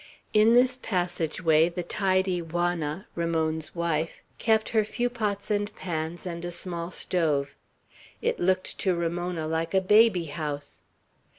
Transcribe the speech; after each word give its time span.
In 0.33 0.55
this 0.55 0.77
passage 0.81 1.43
way 1.43 1.69
the 1.69 1.83
tidy 1.83 2.41
Juana, 2.41 3.05
Ramon's 3.13 3.75
wife, 3.75 4.23
kept 4.39 4.69
her 4.69 4.83
few 4.83 5.11
pots 5.11 5.51
and 5.51 5.71
pans, 5.75 6.25
and 6.25 6.43
a 6.43 6.49
small 6.49 6.89
stove. 6.89 7.55
It 8.19 8.39
looked 8.39 8.79
to 8.79 8.95
Ramona 8.95 9.45
like 9.47 9.75
a 9.75 9.79
baby 9.81 10.25
house. 10.25 10.79